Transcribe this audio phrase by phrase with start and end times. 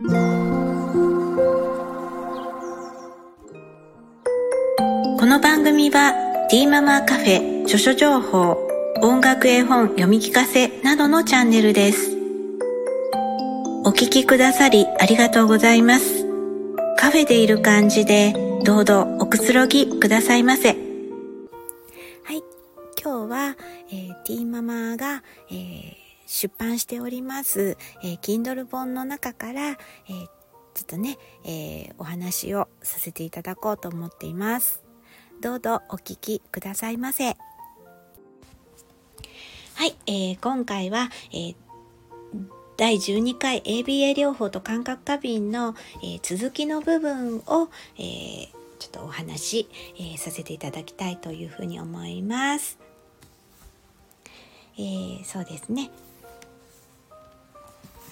[0.00, 0.06] こ
[5.26, 8.56] の番組は D ママカフェ著書情報
[9.02, 12.16] 音楽絵本読み聞かせなどのチャンネルです。
[13.84, 16.24] お聞きくださりありがとうございます。
[16.96, 20.68] カフェでいる感じでどうぞおくつろぎくださいませ。
[20.68, 20.78] はい。
[23.02, 23.56] 今日は、
[23.90, 25.97] えー、ママが、えー、
[26.28, 30.26] 出版しております、えー、Kindle 本の中から、えー、
[30.74, 34.84] ちょっとね、えー、お話をさせていただこうと思っています
[35.40, 37.34] どうぞお聞きくださいませは
[39.86, 41.54] い、えー、今回は、えー
[42.76, 52.78] 第12回 ABA 療法と感覚過敏の、えー、続きの部分を、えー、ちょっとお話、えー、させていただきたいというふうに思います。
[54.78, 55.90] えー、そうですね。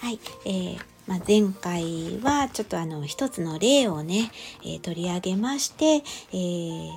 [0.00, 4.30] はい、えーまあ、前回はちょっとあの一つの例をね、
[4.62, 6.90] えー、取り上げまして、えー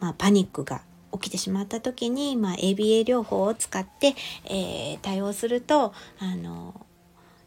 [0.00, 6.86] まあ、パニックが起きてしまった時に、まあ、ABA 療法を使って、えー、対応するとあの、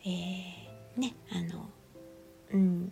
[0.05, 1.69] えー、ねあの
[2.53, 2.91] うん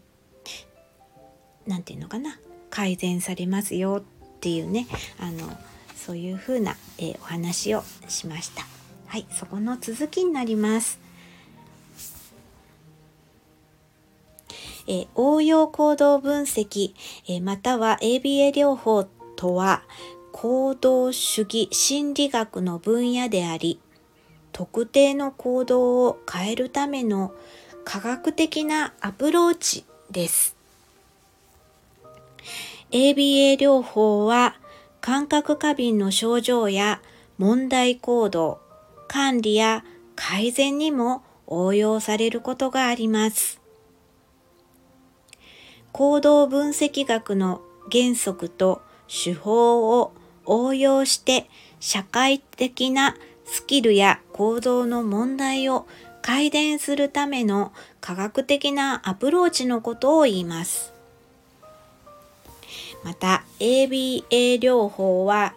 [1.67, 4.87] なんていうのかな改善されますよっていうね
[5.19, 5.57] あの
[5.95, 8.80] そういうふうな、えー、お話をしました。
[9.11, 10.97] はい、そこの続きになります。
[14.87, 16.93] え、応用行動分析、
[17.27, 19.03] え、または ABA 療法
[19.35, 19.83] とは
[20.31, 23.81] 行動主義心理学の分野であり、
[24.53, 27.33] 特定の行動を変えるための
[27.83, 30.55] 科学的なアプローチです。
[32.91, 34.55] ABA 療法は
[35.01, 37.01] 感覚過敏の症状や
[37.37, 38.60] 問題行動、
[39.11, 39.83] 管理や
[40.15, 43.59] 改善にも応用されることがあります。
[45.91, 47.59] 行動分析学の
[47.91, 50.13] 原則と手法を
[50.45, 51.49] 応用して
[51.81, 55.87] 社会的なスキルや行動の問題を
[56.21, 60.93] 改善するための科学的なアプローチのことを言います。
[63.03, 64.23] また ABA
[64.57, 65.53] 療法は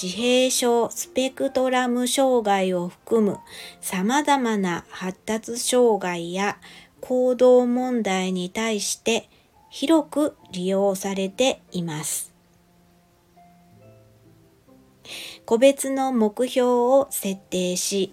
[0.00, 3.38] 自閉症スペクトラム障害を含む
[3.80, 6.58] 様々な発達障害や
[7.00, 9.28] 行動問題に対して
[9.70, 12.34] 広く利用されています。
[15.46, 18.12] 個別の目標を設定し、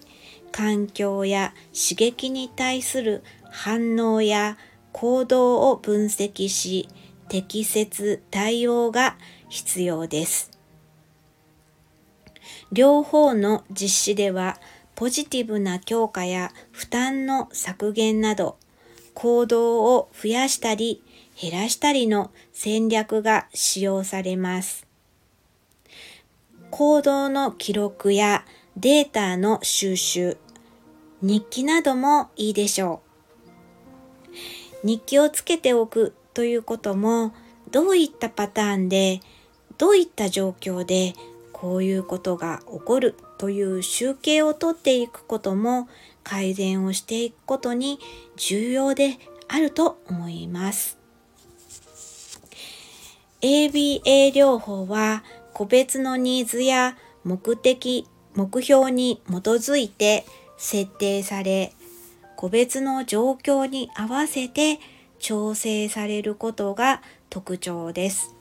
[0.50, 4.56] 環境や刺激に対する反応や
[4.92, 6.88] 行動を分析し、
[7.28, 9.16] 適切対応が
[9.48, 10.57] 必要です。
[12.72, 14.58] 両方の実施では、
[14.94, 18.56] ポジティブな強化や負担の削減など、
[19.14, 21.02] 行動を増やしたり
[21.40, 24.86] 減らしたりの戦略が使用されます。
[26.70, 28.44] 行動の記録や
[28.76, 30.36] データの収集、
[31.22, 33.02] 日記などもいいでしょ
[34.82, 34.86] う。
[34.86, 37.32] 日記をつけておくということも、
[37.70, 39.20] どういったパターンで、
[39.78, 41.14] どういった状況で
[41.60, 45.88] こういうことが起こるという集計をとっていくことも
[46.22, 47.98] 改善をしていくことに
[48.36, 50.98] 重要であると思います。
[53.40, 60.24] ABA 療法は個別のニーズや目的、目標に基づいて
[60.56, 61.72] 設定され、
[62.36, 64.78] 個別の状況に合わせて
[65.18, 68.37] 調整されることが特徴です。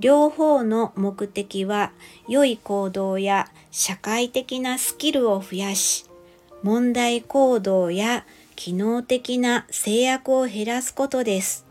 [0.00, 1.92] 両方の目的は
[2.26, 6.06] 良い行動や社会的なスキルを増やし、
[6.62, 8.24] 問題行動や
[8.56, 11.66] 機能的な制約を減らすことです。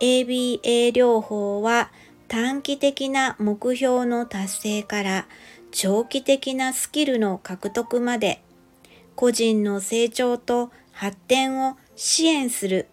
[0.00, 1.90] ABA 療法は
[2.28, 5.26] 短期的な目標の達成から
[5.70, 8.42] 長期的なスキルの獲得まで
[9.14, 12.88] 個人の成長と発展を支援する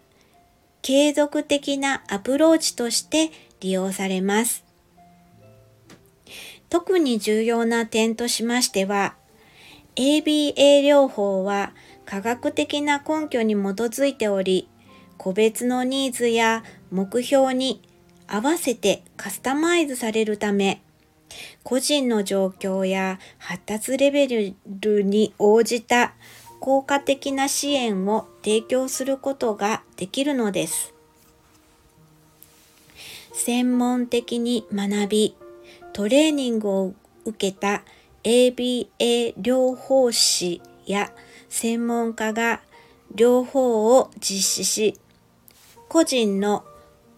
[0.82, 4.64] 継続的なアプローチとして利用されます。
[6.68, 9.16] 特に重要な点としましては、
[9.96, 11.72] ABA 療法は
[12.04, 14.68] 科学的な根拠に基づいており、
[15.18, 17.82] 個別のニーズや目標に
[18.26, 20.82] 合わせてカスタマイズされるため、
[21.62, 26.14] 個人の状況や発達レベルに応じた
[26.60, 30.94] 効果的な支援を提供することができるのです。
[33.32, 35.36] 専門的に学び、
[35.92, 36.94] トレーニングを
[37.24, 37.82] 受けた
[38.24, 38.88] ABA
[39.36, 41.12] 療法士や
[41.48, 42.60] 専門家が
[43.14, 44.98] 両方を実施し、
[45.88, 46.64] 個人の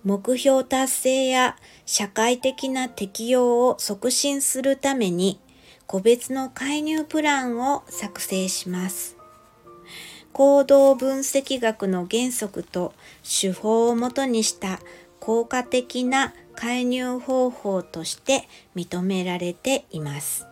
[0.05, 1.57] 目標達成や
[1.87, 5.39] 社会的な適用を促進するために
[5.87, 9.17] 個別の介入プランを作成します。
[10.33, 14.81] 行動分析学の原則と手法をもとにした
[15.23, 20.49] 効果的な介入方法として認められています。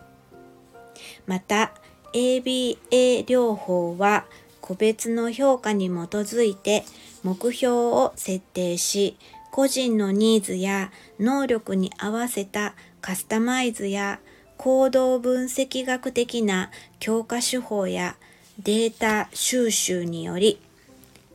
[1.27, 1.73] また
[2.13, 2.77] ABA
[3.25, 4.23] 療法は
[4.61, 6.85] 個別の評価に基づいて
[7.21, 9.17] 目標を設定し
[9.51, 10.89] 個人のニーズや
[11.19, 14.21] 能力に合わせたカスタマイズや
[14.55, 18.15] 行動分析学的な強化手法や
[18.57, 20.61] データ収集により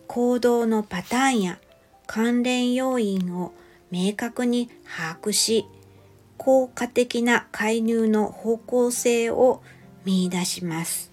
[0.06, 1.58] 行動のパターンや
[2.06, 3.52] 関連要因を
[3.90, 5.66] 明確に把握し
[6.36, 9.62] 効果的な介入の方向性を
[10.04, 11.10] 見出します。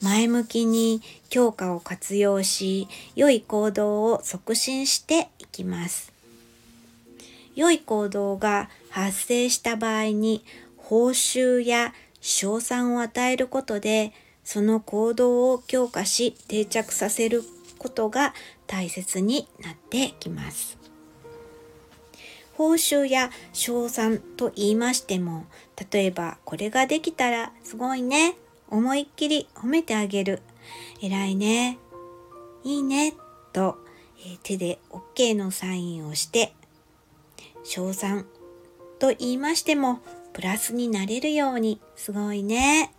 [0.00, 6.12] 前向きに強化を活用し、良い行動を促進していきます。
[7.54, 10.44] 良い行動が発生した場合に
[10.76, 14.12] 報酬や賞賛を与えることで
[14.44, 17.42] その行動を強化し定着させる
[17.84, 18.32] ことが
[18.66, 20.78] 大切になってきます。
[22.54, 25.44] 報酬や賞賛と言いましても
[25.92, 28.36] 例えばこれができたらすごいね
[28.70, 30.40] 思いっきり褒めてあげる。
[31.02, 31.78] 偉いね
[32.62, 33.12] いいね
[33.52, 33.76] と、
[34.18, 36.54] え、手で OK のサインをして
[37.64, 38.24] 賞賛
[38.98, 40.00] と言いましても
[40.32, 42.94] プラスになれるようにすごいね。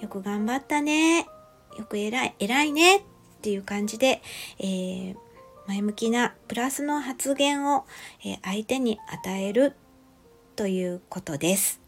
[0.00, 1.28] よく頑張ったね。
[1.76, 3.02] よく偉い偉いねっ
[3.42, 4.22] ていう感じで、
[4.58, 5.16] えー、
[5.66, 7.84] 前向きなプラスの発言を、
[8.24, 9.74] えー、相手に与える
[10.56, 11.80] ということです。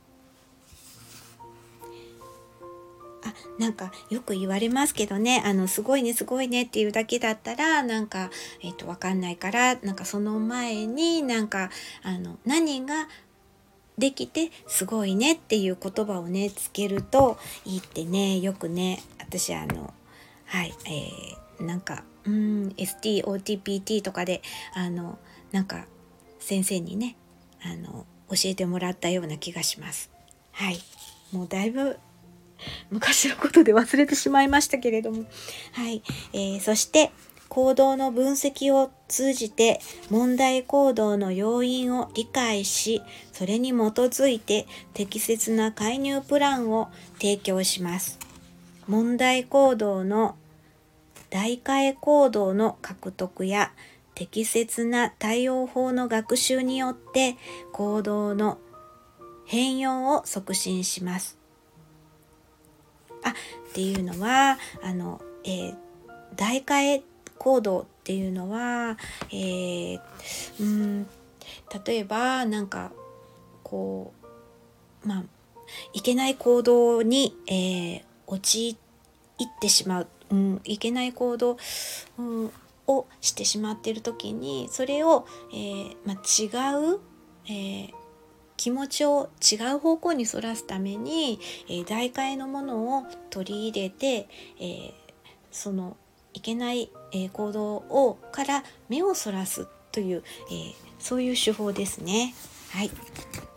[3.23, 8.31] あなんかよく言われますけどねあのすごいねすごいねっていうだけだったらなんか
[8.63, 11.71] え、ー、とわかんないからなんかその前になんか
[12.03, 13.09] あの何が
[13.99, 19.95] できてすごいねっていう言葉をねつけるといいってねよくね私あの
[20.47, 24.43] はいえー、なんかうん STOTPT とかで
[24.75, 25.19] あの
[25.53, 25.87] なんか
[26.41, 27.17] 先生にね
[27.63, 30.11] あの教えてもらったような気がします。
[30.53, 30.79] はい
[31.33, 31.97] もうだいぶ
[32.91, 35.25] 昔のことで忘れてしまいましたけれども。
[35.73, 36.03] はい。
[36.33, 37.11] えー、そして、
[37.49, 48.21] 行動の分析を通じて問題行動の要因を理解し、それに基づいて適切な介入プランを提供します。
[48.91, 50.35] 問題行動の
[51.31, 53.71] 代替行動の獲得や
[54.17, 57.37] 適切な対応法の学習によって
[57.71, 58.59] 行動の
[59.47, 61.39] 変容を促進します。
[63.23, 63.33] あっ
[63.75, 65.77] ていうのはあの、えー、
[66.35, 67.03] 代替
[67.39, 68.99] 行動っていうのは、
[69.31, 70.01] えー、
[70.59, 71.07] うん
[71.87, 72.91] 例えばなんか
[73.63, 74.13] こ
[75.05, 75.25] うまあ
[75.93, 78.77] いけない行動に、えー、陥っ
[79.49, 81.57] てしまう、うん、いけない行動、
[82.19, 82.51] うん、
[82.91, 87.01] をしてしまっている時にそれを、えーまあ、違う、
[87.47, 87.93] えー、
[88.57, 91.39] 気持ちを違う方向にそらすために、
[91.69, 94.29] えー、代替のものを取り入れて、
[94.59, 94.93] えー、
[95.51, 95.97] その
[96.35, 102.35] いけない、えー、行動をから目をそらすという、えー、そういう手法ですね。
[102.71, 102.91] はい、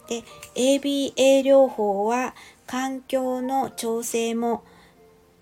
[0.08, 0.24] で
[0.56, 2.34] ABA 療法は
[2.66, 4.63] 環境の調整も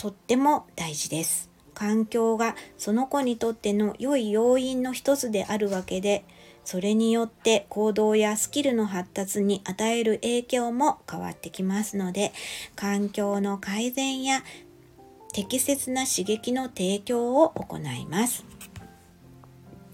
[0.02, 1.52] とっても大事です。
[1.76, 6.26] 環境がその子にとっての良い要因の一つであるわけで
[6.66, 12.34] それによって行動やスキルの発達に与える影響も変わってきますので
[12.76, 14.42] 環境の改善や
[15.34, 18.44] 適切な刺激の提供を行います。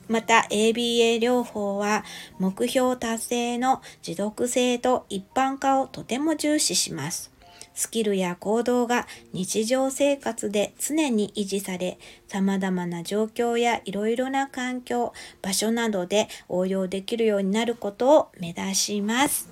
[0.07, 2.05] また ABA 療法は
[2.39, 7.36] 目標達成の持続性と一般化をとても重視します。
[7.77, 19.49] スキルや行動が日常生活で常に維持され、様々な状況やいろいろな環境、場所などで応用できるようになることを目指します。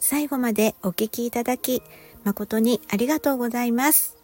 [0.00, 1.80] 最後までお聴きいただき、
[2.24, 4.16] 誠にありがとうございます。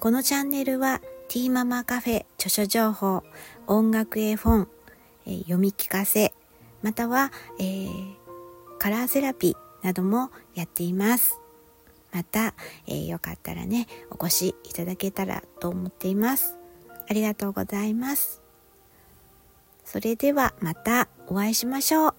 [0.00, 3.24] このチャンネルは、ティーママカフェ著書情報、
[3.66, 4.68] 音楽絵本、
[5.26, 6.32] えー、読み聞かせ、
[6.80, 8.16] または、えー、
[8.78, 11.38] カラーセラピー、などもやっています。
[12.12, 12.54] また、
[12.86, 16.56] えー、よかったらね、お越しいただけたらと思っています。
[17.08, 18.42] ありがとうございます。
[19.84, 22.09] それではまたお会いしましょう。